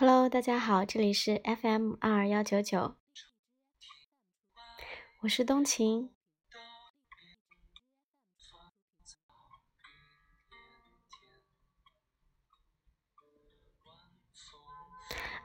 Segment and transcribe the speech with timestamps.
[0.00, 2.94] Hello，大家好，这里是 FM 二二幺九九，
[5.22, 6.14] 我是冬晴。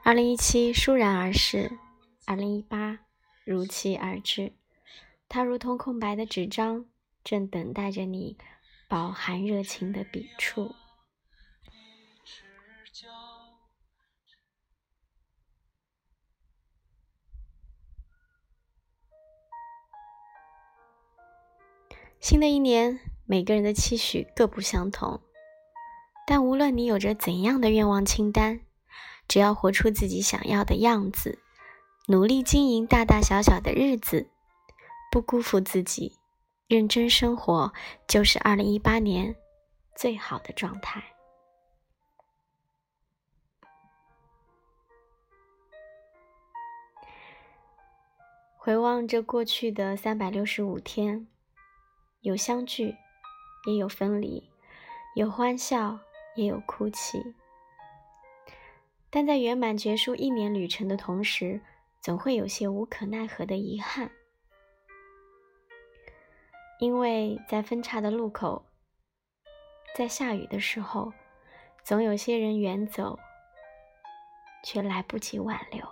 [0.04, 1.76] 二零一七倏然而逝，
[2.24, 3.00] 二零一八
[3.44, 4.54] 如期而至，
[5.28, 6.86] 它如同空白的纸张，
[7.24, 8.38] 正等待着你
[8.88, 10.72] 饱含热情的笔触。
[22.24, 25.20] 新的一年，每个人的期许各不相同，
[26.26, 28.62] 但无论你有着怎样的愿望清单，
[29.28, 31.38] 只要活出自己想要的样子，
[32.06, 34.30] 努力经营大大小小的日子，
[35.12, 36.16] 不辜负自己，
[36.66, 37.74] 认真生活，
[38.08, 39.36] 就是二零一八年
[39.94, 41.04] 最好的状态。
[48.56, 51.28] 回望这过去的三百六十五天。
[52.24, 52.96] 有相聚，
[53.66, 54.42] 也有分离；
[55.14, 55.98] 有欢笑，
[56.34, 57.22] 也有哭泣。
[59.10, 61.60] 但在圆满结束一年旅程的同时，
[62.00, 64.10] 总会有些无可奈何的遗憾，
[66.80, 68.64] 因为在分岔的路口，
[69.94, 71.12] 在下雨的时候，
[71.82, 73.18] 总有些人远走，
[74.64, 75.86] 却来不及挽留。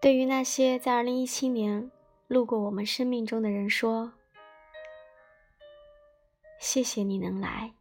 [0.00, 1.90] 对于那些在二零一七年，
[2.28, 4.12] 路过我们生命中的人说
[6.60, 7.72] ：“谢谢你能来，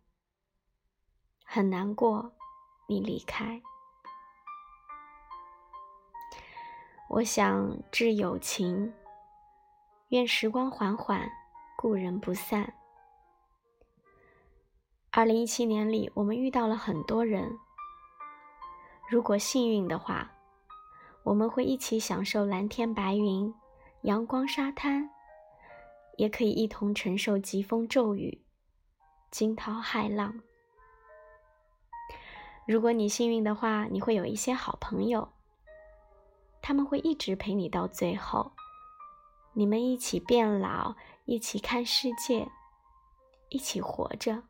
[1.44, 2.32] 很难过
[2.88, 3.62] 你离开。”
[7.12, 8.94] 我想致友情，
[10.10, 11.30] 愿时光缓缓，
[11.76, 12.74] 故人不散。
[15.12, 17.54] 二零一七年里，我们遇到了很多人。
[19.10, 20.32] 如果幸运的话，
[21.24, 23.54] 我们会一起享受蓝天白云。
[24.02, 25.10] 阳光沙滩，
[26.18, 28.46] 也可以一同承受疾风骤雨、
[29.32, 30.40] 惊涛骇浪。
[32.66, 35.34] 如果你幸运的话，你会有一些好朋友，
[36.62, 38.54] 他们会一直陪你到最后。
[39.54, 42.48] 你们一起变老，一起看世界，
[43.50, 44.44] 一起活着，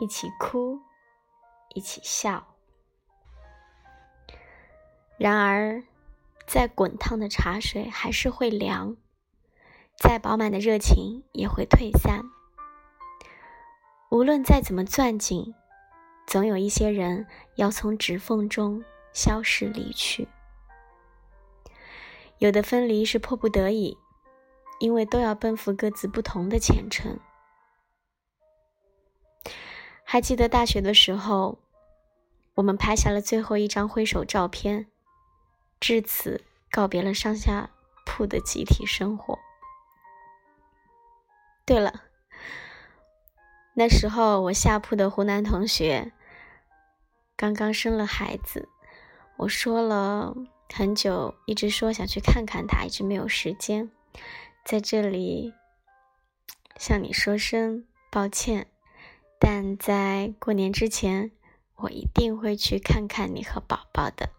[0.00, 0.80] 一起哭，
[1.74, 2.56] 一起笑。
[5.18, 5.84] 然而。
[6.48, 8.96] 再滚烫的茶水还是会凉，
[9.98, 12.24] 再饱满的热情也会退散。
[14.10, 15.54] 无论再怎么攥紧，
[16.26, 17.26] 总有一些人
[17.56, 18.82] 要从指缝中
[19.12, 20.26] 消失离去。
[22.38, 23.98] 有的分离是迫不得已，
[24.80, 27.20] 因为都要奔赴各自不同的前程。
[30.02, 31.58] 还记得大学的时候，
[32.54, 34.86] 我们拍下了最后一张挥手照片。
[35.80, 37.70] 至此，告别了上下
[38.04, 39.38] 铺的集体生活。
[41.64, 42.02] 对了，
[43.74, 46.12] 那时候我下铺的湖南同学
[47.36, 48.68] 刚刚生了孩子，
[49.36, 50.34] 我说了
[50.74, 53.90] 很久，一直说想去看看他，一直没有时间。
[54.64, 55.54] 在这里
[56.76, 58.66] 向你说声抱歉，
[59.38, 61.30] 但在过年之前，
[61.76, 64.30] 我一定会去看看你和宝宝的。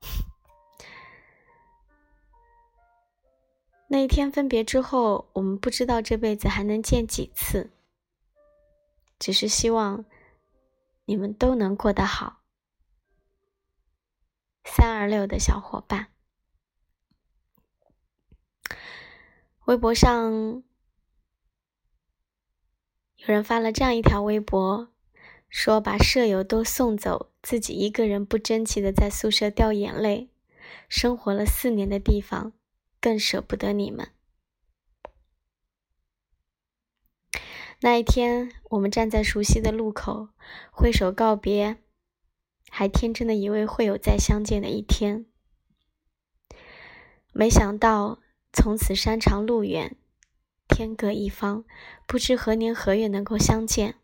[3.88, 7.70] 那一天分别之后，我们不知道这辈子还能见几次，
[9.18, 10.04] 只是希望
[11.06, 12.38] 你们都能过得好。
[14.64, 16.12] 三二六的小伙伴，
[19.64, 20.62] 微博上
[23.16, 24.88] 有人发了这样一条微博，
[25.48, 30.30] 说把舍友都送走，自己一个人不争气的在宿舍掉眼泪，
[30.88, 32.52] 生活了四年的地方。
[33.02, 34.10] 更舍不得你们。
[37.80, 40.28] 那一天，我们站在熟悉的路口，
[40.70, 41.78] 挥手告别，
[42.68, 45.24] 还天真的以为会有再相见的一天。
[47.32, 48.18] 没想到，
[48.52, 49.96] 从此山长路远，
[50.68, 51.64] 天各一方，
[52.06, 53.94] 不知何年何月能够相见。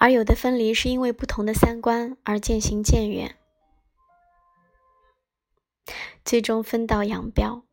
[0.00, 3.36] 而有的分离，是因为不同的三观而渐行渐远。
[6.24, 7.64] 最终分道扬镳，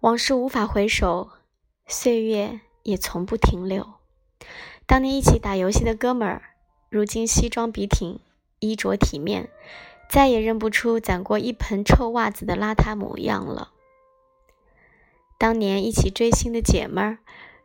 [0.00, 1.30] 往事无法回首，
[1.86, 3.94] 岁月也从不停留。
[4.86, 6.42] 当年一起打游戏的哥们儿，
[6.90, 8.20] 如今西装笔挺，
[8.58, 9.48] 衣着体面，
[10.10, 13.70] 再也认不出攒过一盆臭袜子的邋遢模样了。
[15.38, 17.18] 当年一起追星的姐们儿，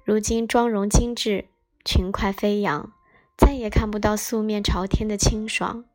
[0.03, 1.45] 如今妆容精致，
[1.83, 2.93] 裙快飞扬，
[3.35, 5.85] 再也看不到素面朝天的清爽。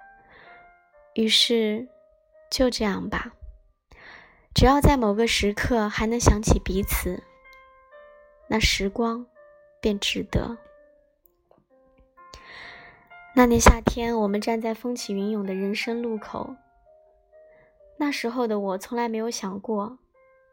[1.14, 1.86] 于是，
[2.50, 3.30] 就这样吧。
[4.52, 7.22] 只要在某个时刻还能想起彼此，
[8.48, 9.24] 那时光
[9.80, 10.58] 便值得。
[13.40, 16.56] 那年夏天，我们站在风起云涌的人生路口。
[17.96, 19.98] 那时候的我，从来没有想过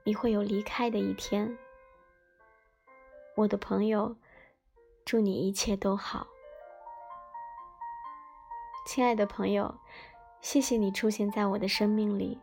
[0.05, 1.57] 你会有离开的一天。
[3.35, 4.15] 我的朋友，
[5.03, 6.27] 祝你一切都好。
[8.85, 9.75] 亲爱的朋友，
[10.39, 12.39] 谢谢你出现在我的生命里。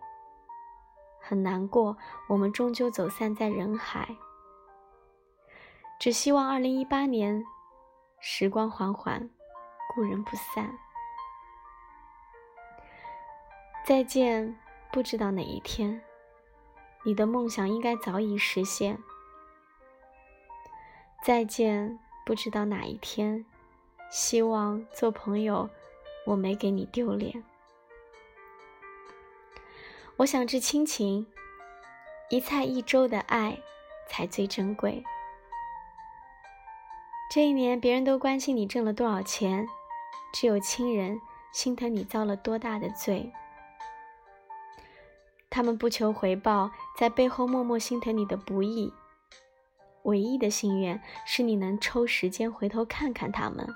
[1.22, 1.96] 很难过，
[2.28, 4.14] 我们终究走散在人海。
[5.98, 7.42] 只希望二零一八年，
[8.20, 9.30] 时光缓缓。
[9.94, 10.76] 故人不散，
[13.86, 14.58] 再见。
[14.90, 16.02] 不知道哪一天，
[17.04, 18.98] 你的梦想应该早已实现。
[21.24, 21.98] 再见。
[22.24, 23.44] 不知道哪一天，
[24.10, 25.68] 希望做朋友，
[26.24, 27.44] 我没给你丢脸。
[30.16, 31.26] 我想致亲情，
[32.30, 33.60] 一菜一粥的爱
[34.08, 35.04] 才最珍贵。
[37.30, 39.68] 这一年，别人都关心你挣了多少钱。
[40.34, 41.20] 只有亲人
[41.52, 43.32] 心疼你遭了多大的罪，
[45.48, 48.92] 他们不求回报，在背后默默心疼你的不易。
[50.02, 53.72] 唯一的心愿是你能抽时间回头看看他们。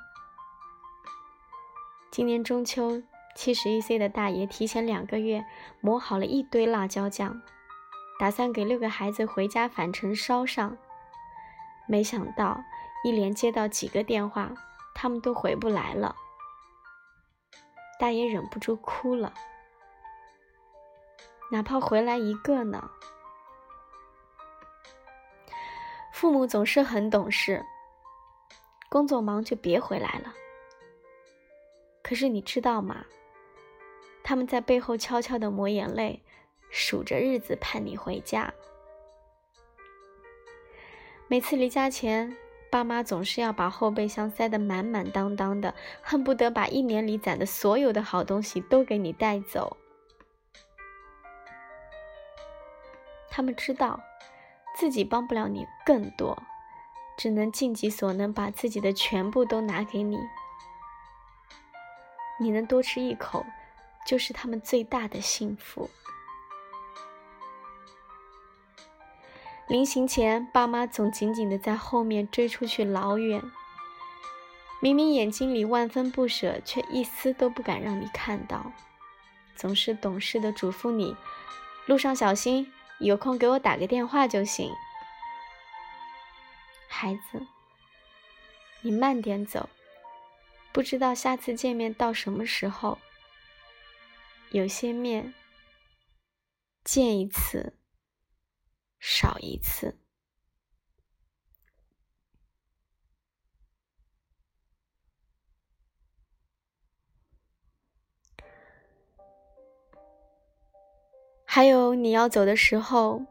[2.11, 3.05] 今年中秋，
[3.37, 5.47] 七十一岁的大爷提前两个月
[5.81, 7.41] 磨好了一堆辣椒酱，
[8.19, 10.77] 打算给六个孩子回家返程烧上。
[11.87, 12.61] 没想到
[13.05, 14.51] 一连接到几个电话，
[14.93, 16.17] 他们都回不来了。
[17.99, 19.35] 大爷忍不住哭了，
[21.51, 22.91] 哪怕回来一个呢？
[26.13, 27.65] 父母总是很懂事，
[28.89, 30.33] 工作忙就别回来了。
[32.03, 33.05] 可是你知道吗？
[34.23, 36.23] 他们在背后悄悄的抹眼泪，
[36.71, 38.53] 数着日子盼你回家。
[41.27, 42.37] 每次离家前。
[42.71, 49.77] 爸妈总是要把后备箱塞得满满当当的，恨不得把一年里攒的所有的好东西都给你带走。
[53.31, 54.01] 他们知道
[54.77, 56.43] 自己帮不了你更多，
[57.17, 60.19] 只能尽己所能把自己的全部都拿给你。
[62.41, 63.47] 你能多吃一口，
[64.07, 65.89] 就是他们最大的幸福。
[69.69, 73.43] 临行前，爸妈总紧紧地在后面追出去老远，
[74.81, 78.73] 明明眼睛里万分不舍，却一丝都不敢让你看到，
[79.55, 81.15] 总是懂事的嘱咐你：
[81.85, 84.73] 路上小心，有空给我打个电话就行。
[86.89, 87.47] 孩子，
[88.81, 89.69] 你慢点走，
[90.73, 92.99] 不知道下次见面到什么时候。
[94.51, 95.35] 有些面，
[96.83, 97.75] 见一次。
[98.99, 99.99] 少一次。
[111.45, 113.23] 还有你要走的时候，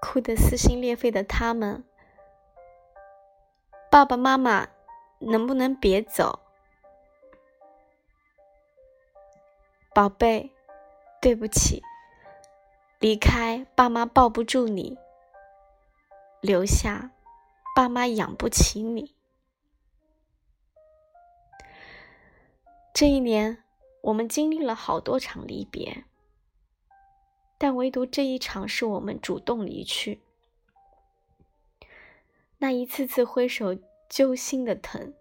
[0.00, 1.84] 哭得撕心裂肺的他们，
[3.90, 4.68] 爸爸妈妈，
[5.18, 6.40] 能不能别走？
[9.92, 10.52] 宝贝，
[11.20, 11.82] 对不起。
[13.00, 14.98] 离开，爸妈抱不住你；
[16.42, 17.12] 留下，
[17.74, 19.16] 爸妈养不起你。
[22.92, 23.64] 这一年，
[24.02, 26.04] 我们经历了好多场离别，
[27.56, 30.20] 但唯独这一场是我们主动离去。
[32.58, 33.78] 那一次次挥手
[34.10, 35.14] 揪心的疼，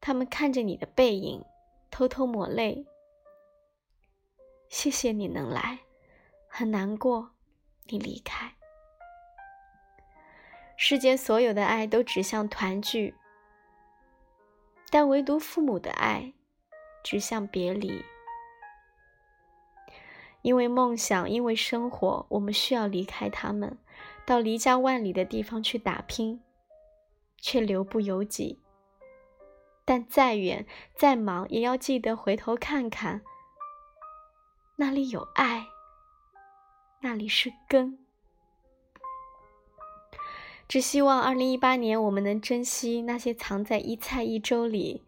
[0.00, 1.44] 他们看着你的背影，
[1.88, 2.84] 偷偷抹泪。
[4.68, 5.85] 谢谢你能来。
[6.58, 7.32] 很难过，
[7.84, 8.54] 你离开。
[10.74, 13.14] 世间所有的爱都指向团聚，
[14.88, 16.32] 但唯独父母的爱
[17.04, 18.02] 指向别离。
[20.40, 23.76] 因为梦想，因为生活，我们需要离开他们，
[24.24, 26.42] 到离家万里的地方去打拼，
[27.36, 28.62] 却留不由己。
[29.84, 33.20] 但再远再忙，也要记得回头看看，
[34.76, 35.66] 那里有爱。
[37.00, 37.98] 那里是根，
[40.66, 45.04] 只希望二零一八年我们能珍惜那些藏在一菜一粥里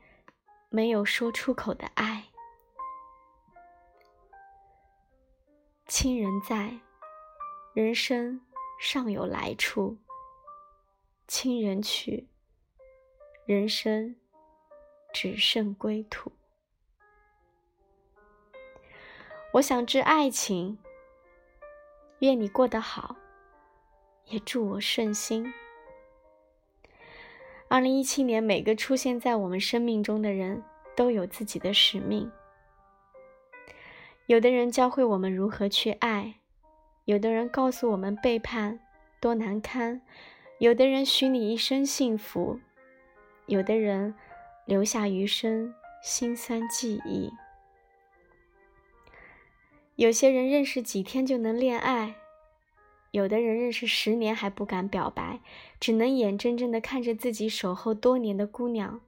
[0.68, 2.26] 没有说出口的爱。
[5.86, 6.78] 亲人在，
[7.74, 8.42] 人生
[8.78, 9.96] 尚有来处；
[11.26, 12.28] 亲人去，
[13.46, 14.14] 人生
[15.12, 16.30] 只剩归途。
[19.54, 20.78] 我想知爱情，
[22.20, 23.16] 愿你过得好，
[24.26, 25.52] 也祝我顺心。
[27.68, 30.62] 二零一七年，每个出现在我们生命中的人
[30.96, 32.30] 都有自己的使命。
[34.26, 36.34] 有的人教会我们如何去爱，
[37.04, 38.80] 有的人告诉我们背叛
[39.20, 40.00] 多难堪，
[40.58, 42.58] 有的人许你一生幸福，
[43.46, 44.14] 有的人
[44.66, 47.30] 留下余生心酸记忆。
[49.98, 52.14] 有些人认识几天就能恋爱，
[53.10, 55.40] 有的人认识十年还不敢表白，
[55.80, 59.00] 只能眼睁睁的看着自己守候多年的姑娘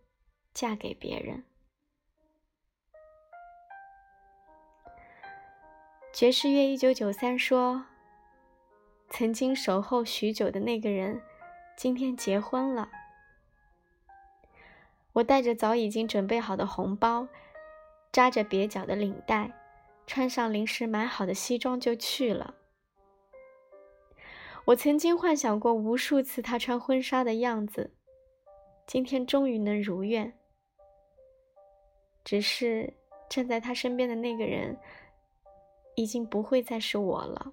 [0.53, 1.45] 嫁给别人。
[6.13, 7.85] 爵士乐一九九三说
[9.09, 11.23] ：“曾经守候许久的那个人，
[11.77, 12.91] 今天结婚了。
[15.13, 17.29] 我带着早已经准备好的红包，
[18.11, 19.53] 扎着蹩脚的领带，
[20.11, 22.57] 穿上临时买好的西装就去了。
[24.65, 27.95] 我曾经幻想过无数次他穿婚纱的样子，
[28.89, 30.37] 今天终于能如愿。
[32.25, 32.93] 只是
[33.29, 34.77] 站在他身边的那个人。”
[35.95, 37.53] 已经不会再是我了。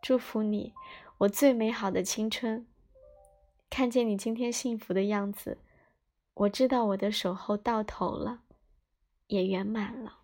[0.00, 0.72] 祝福你，
[1.18, 2.66] 我最美好的青春。
[3.68, 5.58] 看见你今天幸福的样子，
[6.34, 8.42] 我知道我的守候到头了，
[9.30, 10.18] 也圆满了。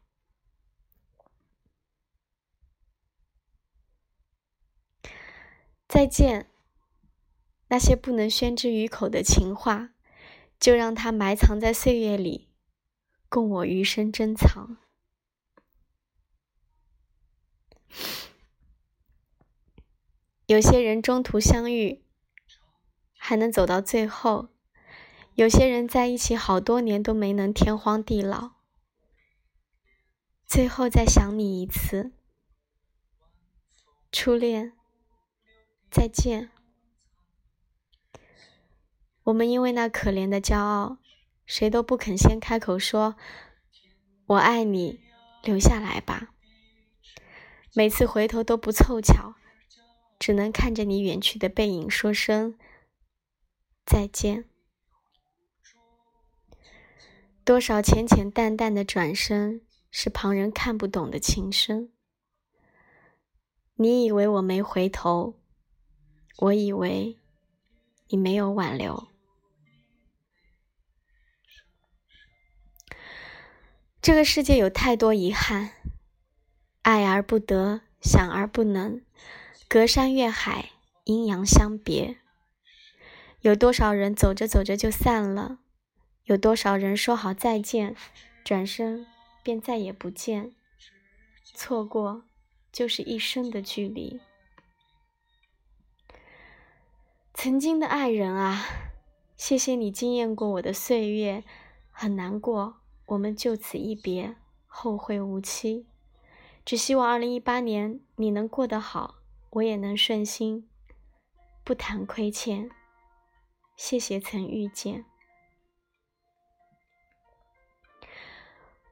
[5.89, 6.51] 再见，
[7.69, 9.91] 那些不能宣之于口的情话，
[10.59, 12.49] 就让它埋藏在岁月里，
[13.29, 14.77] 供我余生珍藏。
[20.47, 22.05] 有些人中途相遇，
[23.17, 24.49] 还能走到最后；
[25.35, 28.56] 有些人在一起好多年都没能天荒地老，
[30.47, 32.12] 最后再想你一次，
[34.12, 34.73] 初恋，
[35.91, 36.50] 再见。
[39.25, 40.99] 我们因为那可怜的骄傲，
[41.45, 43.17] 谁都不肯先开口说
[44.26, 45.00] “我爱你”，
[45.43, 46.33] 留下来吧。
[47.75, 49.35] 每次回头都不凑巧。
[50.19, 52.59] 只能看着你远去的背影，说声
[53.85, 54.47] 再见。
[57.45, 59.61] 多少浅浅淡淡的转身，
[59.99, 61.91] 是旁人看不懂的情深。
[63.76, 65.41] 你以为我没回头，
[66.37, 67.19] 我以为
[68.09, 69.09] 你没有挽留。
[74.03, 75.71] 这个世界有太多遗憾，
[76.83, 79.00] 爱而不得，想而不能。
[79.67, 80.73] 隔山越海，
[81.05, 82.19] 阴阳相别。
[83.41, 85.61] 有多少人走着走着就散了？
[86.25, 87.97] 有多少人说好再见，
[88.45, 89.07] 转身
[89.47, 90.50] 便再也不见？
[91.55, 92.25] 错过
[92.73, 94.19] 就是一生的距离。
[97.33, 98.65] 曾经的爱人啊，
[99.37, 101.45] 谢谢你惊艳过我的岁月，
[101.93, 104.35] 很难过，我们就此一别，
[104.67, 105.87] 后会无期。
[106.65, 109.19] 只希望二零一八年你能过得好。
[109.50, 110.69] 我也能顺心，
[111.65, 112.69] 不谈亏欠。
[113.76, 115.05] 谢谢曾遇见，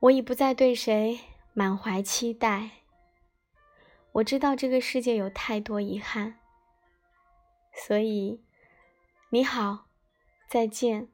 [0.04, 1.20] 我已不再对谁
[1.54, 2.70] 满怀期待。
[4.12, 6.34] 我知道这个世界有太多遗憾，
[7.72, 8.42] 所以
[9.30, 9.86] 你好，
[10.46, 11.08] 再见。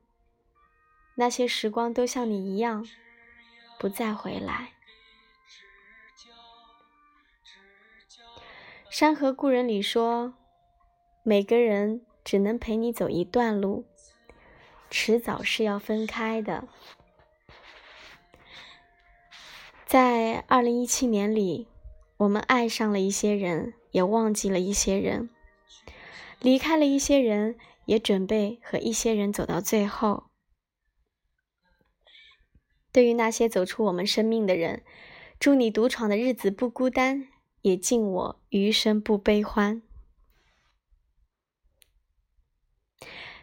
[1.14, 2.84] 那些时光都像你一样，
[3.78, 4.72] 不再回来。
[8.90, 10.34] 《山河故人》里说
[11.22, 13.86] ：“每个人只能陪你走一段路，
[14.90, 16.66] 迟早是要分开的。”
[19.90, 21.66] 在二零一七年里，
[22.18, 25.28] 我们爱上了一些人，也忘记了一些人；
[26.38, 30.30] 离开了一些人，也准备和一些人走到最后。
[32.92, 34.84] 对于那些走出我们生命的人，
[35.40, 37.26] 祝你独闯的日子不孤单。
[37.62, 39.82] 也敬我余生不悲欢。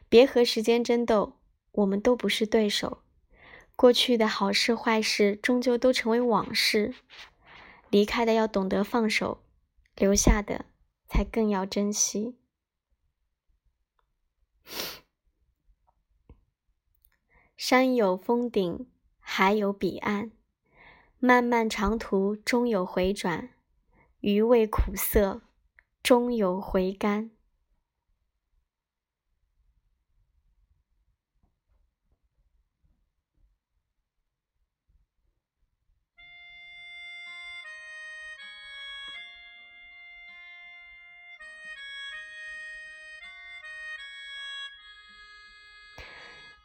[0.07, 1.33] 别和时间争斗，
[1.73, 3.03] 我们都不是对手。
[3.77, 6.95] 过去的好事坏事，终究都成为往事。
[7.91, 9.43] 离开的要懂得放手，
[9.95, 10.65] 留下的
[11.07, 12.35] 才更要珍惜。
[17.55, 20.31] 山有峰顶，海有彼岸。
[21.19, 23.51] 漫漫长途终有回转，
[24.21, 25.41] 余味苦涩
[26.01, 27.36] 终有回甘。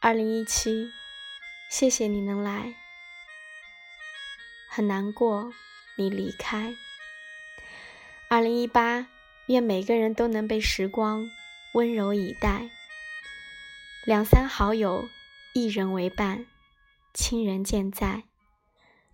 [0.04, 0.90] 二零一七，
[1.70, 2.74] 谢谢你能来，
[4.68, 5.52] 很难过
[5.94, 6.74] 你离开。
[8.28, 9.06] 二零一八，
[9.46, 11.30] 愿每个人都能被时光
[11.74, 12.68] 温柔以待，
[14.04, 15.08] 两三好友，
[15.54, 16.46] 一人为伴，
[17.14, 18.24] 亲人健在，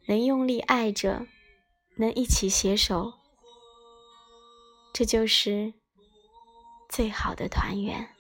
[0.07, 1.27] 能用力爱着，
[1.97, 3.13] 能一起携手，
[4.95, 5.75] 这就是
[6.89, 8.15] 最好的团圆。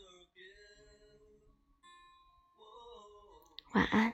[3.73, 4.13] 晚安。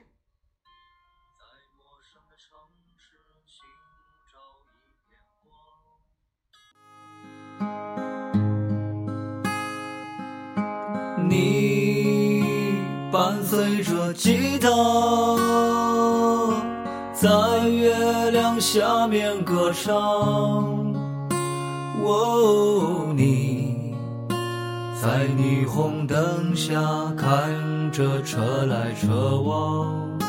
[11.27, 12.43] 你
[13.11, 14.69] 伴随着吉他，
[17.13, 19.93] 在月亮下面歌唱。
[22.03, 23.34] 哦，你
[25.05, 26.81] 在霓虹灯下
[27.15, 27.75] 看。
[27.91, 30.19] 着车来车往，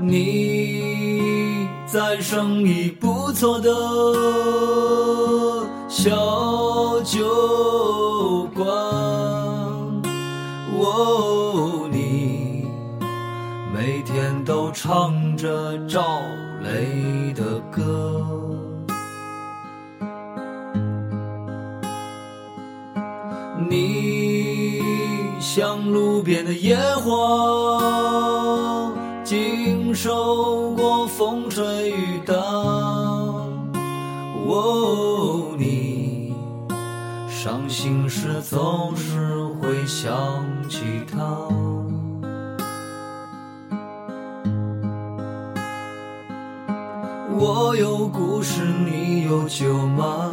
[0.00, 3.70] 你在生意不错的
[5.88, 6.10] 小
[7.04, 8.66] 酒馆，
[10.80, 12.66] 哦，你
[13.72, 16.02] 每天都唱着赵
[16.64, 18.17] 雷的歌。
[26.18, 27.80] 路边的野花，
[29.22, 32.34] 经受过风吹雨打。
[34.44, 36.34] 哦，你
[37.28, 40.12] 伤心时总是会想
[40.68, 41.18] 起他。
[47.30, 50.32] 我有故事，你有酒吗？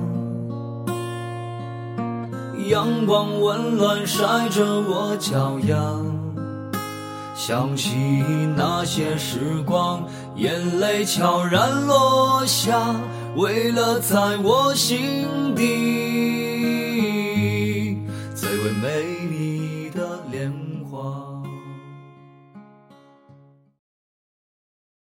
[2.71, 5.75] 阳光温暖晒着我脚丫，
[7.35, 7.97] 想起
[8.55, 10.07] 那些时光，
[10.37, 12.95] 眼泪悄然落下，
[13.35, 16.40] 为了在我心底。